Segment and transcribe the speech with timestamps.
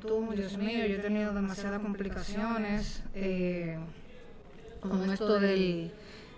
[0.00, 3.78] Dios mío, yo he tenido demasiadas complicaciones eh,
[4.80, 5.90] con esto del,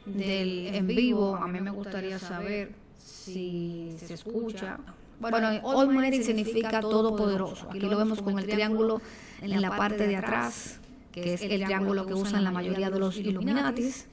[0.07, 1.37] del en vivo.
[1.37, 4.79] A mí me gustaría saber si se escucha.
[5.19, 7.69] Bueno, Almighty significa todopoderoso.
[7.71, 9.03] Aquí lo vemos con el triángulo
[9.43, 10.81] en la parte de atrás,
[11.13, 14.07] que es el triángulo que usan la mayoría de los Illuminatis.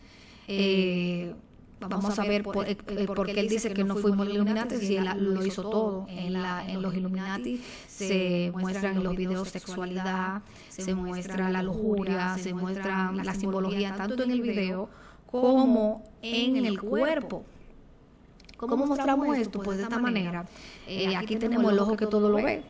[0.50, 1.34] Eh,
[1.80, 4.96] vamos a ver por, eh, eh, por, qué él dice que no fuimos Illuminati si
[4.98, 6.06] él lo hizo todo.
[6.10, 12.38] En, la, en los Illuminati se muestran en los videos sexualidad, se muestra la lujuria,
[12.38, 14.90] se muestra la simbología tanto en el video
[15.26, 17.46] como en el cuerpo.
[18.58, 19.60] ¿Cómo mostramos esto?
[19.60, 20.48] Pues de esta manera.
[20.88, 22.64] Eh, aquí tenemos el ojo que todo lo ve,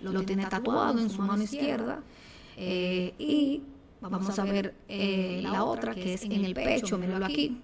[0.00, 2.00] lo tiene tatuado en su mano izquierda.
[2.56, 3.62] y
[4.00, 7.60] vamos a ver la otra que es en el pecho, míralo aquí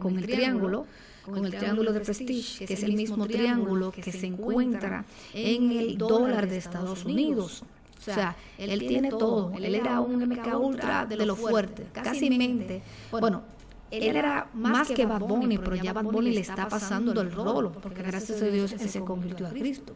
[0.00, 0.86] con el triángulo,
[1.24, 5.98] con el triángulo de Prestige, que es el mismo triángulo que se encuentra en el
[5.98, 7.64] dólar de Estados Unidos.
[7.98, 9.52] O sea, él tiene todo.
[9.56, 12.82] Él era un MK Ultra de lo fuerte, casi mente.
[13.10, 13.42] Bueno,
[13.90, 17.72] él era más que Bad Bunny, pero ya Bad Bunny le está pasando el rolo,
[17.72, 19.94] porque gracias a Dios él se convirtió a Cristo.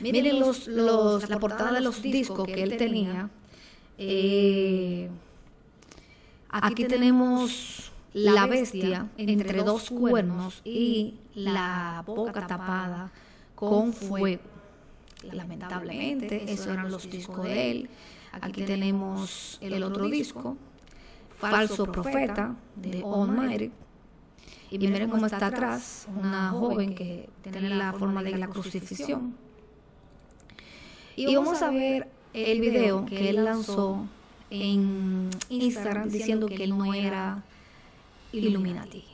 [0.00, 3.30] Miren los, los, la portada de los discos que él tenía.
[3.96, 5.08] Eh,
[6.50, 13.12] aquí tenemos la bestia entre dos cuernos y la boca tapada
[13.54, 14.42] con fuego.
[15.32, 17.90] Lamentablemente, esos eran los discos de él.
[18.40, 20.56] Aquí tenemos el otro disco,
[21.38, 23.72] Falso Profeta, de Almighty.
[24.70, 29.34] Y miren cómo está atrás una joven que tiene la forma de la crucifixión.
[31.16, 34.06] Y vamos a ver el video que él lanzó
[34.50, 37.42] en Instagram diciendo que él no era
[38.38, 39.04] Illuminati.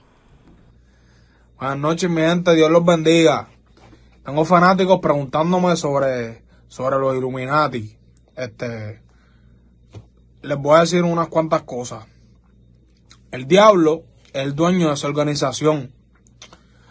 [1.58, 3.48] Buenas noches, mi gente, Dios los bendiga.
[4.24, 7.98] Tengo fanáticos preguntándome sobre, sobre los Illuminati.
[8.34, 9.02] Este,
[10.42, 12.06] les voy a decir unas cuantas cosas.
[13.30, 15.92] El diablo es el dueño de esa organización.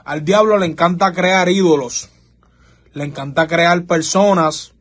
[0.06, 2.10] Al diablo le encanta crear ídolos.
[2.94, 4.74] Le encanta crear personas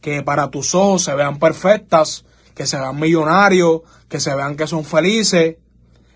[0.00, 4.66] que para tus ojos se vean perfectas, que se vean millonarios, que se vean que
[4.66, 5.56] son felices,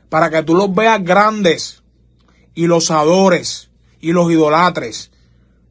[0.09, 1.83] para que tú los veas grandes
[2.55, 3.71] y los adores
[4.01, 5.11] y los idolatres.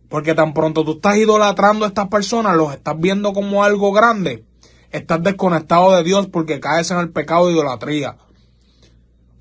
[0.09, 4.45] Porque tan pronto tú estás idolatrando a estas personas, los estás viendo como algo grande,
[4.91, 8.17] estás desconectado de Dios porque caes en el pecado de idolatría.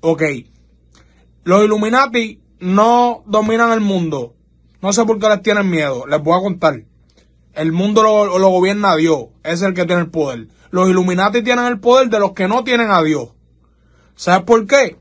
[0.01, 0.23] Ok.
[1.43, 4.35] Los Illuminati no dominan el mundo.
[4.81, 6.05] No sé por qué les tienen miedo.
[6.05, 6.83] Les voy a contar.
[7.53, 9.27] El mundo lo, lo gobierna Dios.
[9.43, 10.49] Es el que tiene el poder.
[10.69, 13.29] Los Illuminati tienen el poder de los que no tienen a Dios.
[14.17, 14.97] ¿Sabes por qué?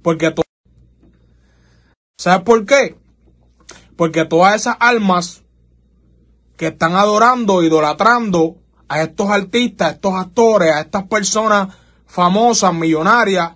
[0.00, 0.32] Porque
[2.16, 2.96] ¿Sabes por qué?
[3.96, 5.42] Porque todas esas almas
[6.56, 11.74] que están adorando, idolatrando a estos artistas, a estos actores, a estas personas
[12.06, 13.54] famosas, millonarias,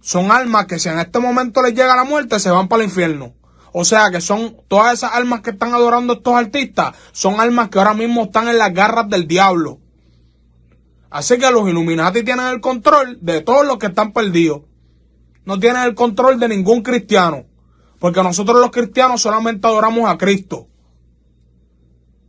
[0.00, 2.88] son almas que si en este momento les llega la muerte se van para el
[2.88, 3.34] infierno.
[3.72, 7.68] O sea que son todas esas almas que están adorando a estos artistas, son almas
[7.68, 9.78] que ahora mismo están en las garras del diablo.
[11.10, 14.62] Así que los Illuminati tienen el control de todos los que están perdidos.
[15.44, 17.44] No tienen el control de ningún cristiano.
[17.98, 20.68] Porque nosotros los cristianos solamente adoramos a Cristo.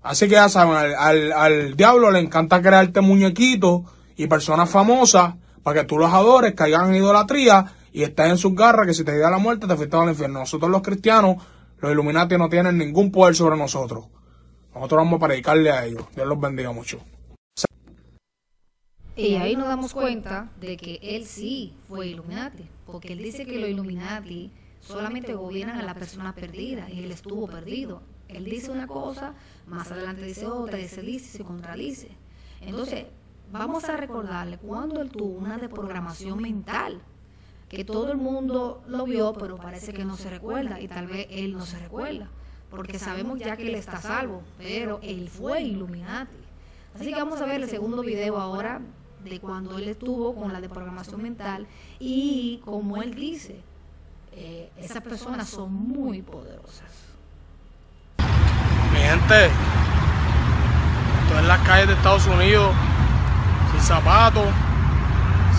[0.02, 3.82] Así que ya saben, al, diablo le encanta crearte muñequitos
[4.16, 5.34] y personas famosas
[5.64, 9.04] para que tú los adores, caigan en idolatría y estés en sus garras que si
[9.04, 10.40] te llega la muerte te fuiste al infierno.
[10.40, 11.36] Nosotros los cristianos,
[11.80, 14.06] los Illuminati no tienen ningún poder sobre nosotros.
[14.74, 16.06] Nosotros vamos a predicarle a ellos.
[16.16, 17.00] Dios los bendiga mucho.
[19.18, 23.58] Y ahí nos damos cuenta de que él sí fue Illuminati, porque él dice que
[23.58, 28.04] los Illuminati solamente gobiernan a la persona perdida y él estuvo perdido.
[28.28, 29.34] Él dice una cosa,
[29.66, 32.10] más adelante dice otra, y se dice y se contradice.
[32.62, 33.06] Entonces,
[33.52, 37.02] vamos a recordarle cuando él tuvo una deprogramación mental,
[37.70, 41.26] que todo el mundo lo vio, pero parece que no se recuerda y tal vez
[41.32, 42.30] él no se recuerda,
[42.70, 46.36] porque sabemos ya que él está salvo, pero él fue Illuminati.
[46.94, 48.80] Así que vamos a ver el segundo video ahora
[49.30, 51.68] de cuando él estuvo con la deprogramación mental
[52.00, 53.62] y como él dice,
[54.34, 56.92] eh, esas personas son muy poderosas.
[58.94, 59.50] Mi gente,
[61.40, 62.74] en las calles de Estados Unidos,
[63.72, 64.48] sin zapatos,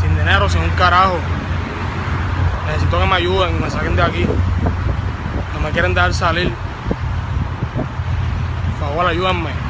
[0.00, 1.17] sin dinero, sin un carajo.
[2.67, 4.26] Necesito que me ayuden, me saquen de aquí.
[5.55, 6.53] No me quieren dejar salir.
[8.79, 9.68] Por favor, ayúdenme.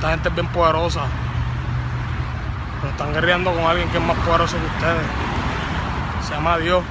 [0.00, 1.02] Esta gente es bien poderosa.
[2.80, 5.06] Pero están guerreando con alguien que es más poderoso que ustedes.
[6.26, 6.82] Se llama Dios.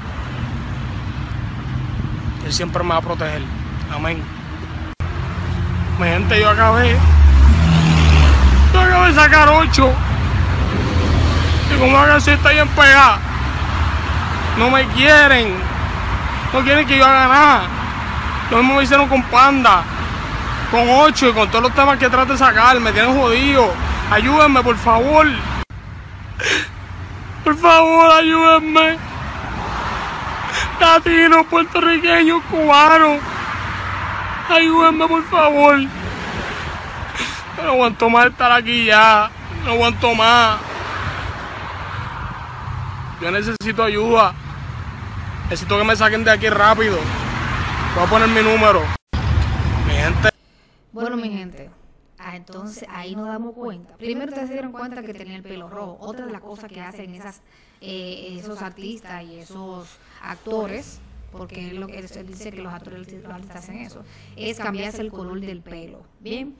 [2.45, 3.41] Él siempre me va a proteger.
[3.91, 4.23] Amén.
[5.99, 6.95] Mi gente, yo acabé.
[8.73, 9.91] Yo acabé de sacar 8.
[11.73, 13.17] Y como hagan si está bien pegada.
[14.59, 15.55] No me quieren.
[16.53, 17.61] No quieren que yo haga nada.
[18.51, 19.81] Lo mismo me hicieron con Panda.
[20.71, 22.79] Con 8 y con todos los temas que trato de sacar.
[22.79, 23.73] Me tienen jodido.
[24.11, 25.27] Ayúdenme, por favor.
[27.43, 28.97] Por favor, ayúdenme.
[30.79, 33.19] Latinos, puertorriqueños, cubanos.
[34.49, 35.79] Ayúdenme, por favor.
[37.63, 39.29] No aguanto más estar aquí ya.
[39.65, 40.57] No aguanto más.
[43.21, 44.33] Yo necesito ayuda.
[45.49, 46.97] Necesito que me saquen de aquí rápido.
[47.95, 48.83] Voy a poner mi número.
[49.87, 50.38] Mi gente.
[50.91, 51.69] Bueno, mi gente,
[52.17, 53.95] ah, entonces ahí nos damos cuenta.
[53.97, 55.97] Primero ustedes se dieron cuenta que tenía el pelo rojo.
[55.99, 57.41] Otra de las cosas que hacen esas,
[57.81, 59.87] eh, esos artistas y esos
[60.21, 60.99] actores,
[61.31, 64.03] porque lo que él dice que los actores los artistas hacen eso,
[64.35, 66.01] es cambiarse el color del pelo.
[66.19, 66.55] Bien.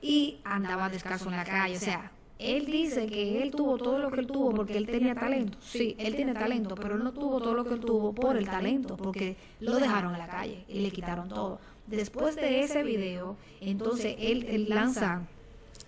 [0.00, 1.76] Y andaba descalzo en la calle.
[1.76, 5.14] O sea, él dice que él tuvo todo lo que él tuvo porque él tenía
[5.14, 5.58] talento.
[5.60, 8.46] Sí, él tiene talento, pero él no tuvo todo lo que él tuvo por el
[8.46, 11.58] talento, porque lo dejaron en la calle y le quitaron todo.
[11.86, 15.22] Después de ese video, entonces él, lanza,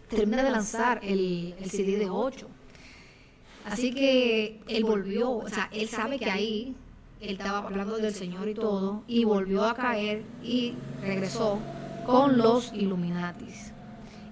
[0.08, 2.46] termina de lanzar el, CD de 8.
[3.64, 6.76] Así que él volvió, o sea, él sabe que ahí
[7.20, 11.58] él estaba hablando del Señor y todo, y volvió a caer y regresó
[12.06, 13.72] con los Illuminatis.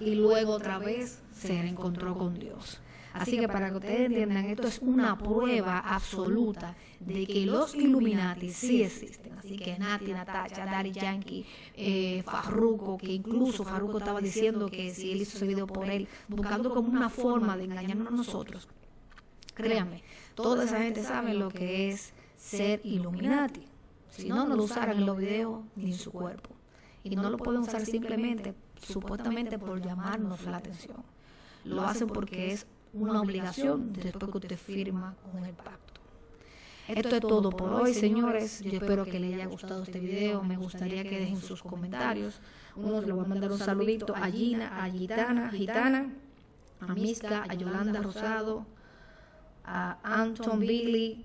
[0.01, 2.79] Y luego otra vez se reencontró con Dios.
[3.19, 8.51] Así que para que ustedes entiendan, esto es una prueba absoluta de que los Illuminati
[8.51, 9.33] sí existen.
[9.39, 15.13] Así que Nati, Natacha, Daddy Yankee, eh, Farruko, que incluso Farruko estaba diciendo que si
[15.13, 18.69] él hizo ese video por él, buscando como una forma de engañarnos a nosotros.
[19.55, 20.03] Créanme,
[20.35, 23.67] toda esa gente sabe lo que es ser Illuminati.
[24.11, 26.51] Si no, no lo usaran en los videos ni en su cuerpo.
[27.05, 30.97] Y no lo pueden usar simplemente, supuestamente, por llamarnos la atención
[31.67, 36.01] lo hacen porque es una obligación después que usted firma con el pacto.
[36.89, 38.61] Esto es todo por hoy, señores.
[38.63, 40.43] Yo espero que les haya gustado este video.
[40.43, 42.41] Me gustaría que dejen sus comentarios.
[42.77, 46.13] Unos le voy a mandar un saludito a Gina, a Gitana, Gitana,
[46.81, 48.67] a Miska, a Yolanda Rosado,
[49.65, 51.25] a Anton Billy.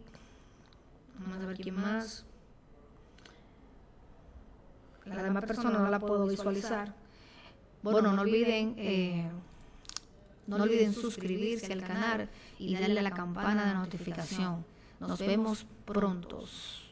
[1.20, 2.26] Vamos a ver quién más.
[5.06, 6.96] La demás persona no la puedo visualizar.
[7.84, 9.30] Bueno, no olviden eh,
[10.58, 14.66] no olviden suscribirse al canal y darle a la campana de notificación.
[15.00, 16.91] Nos vemos prontos.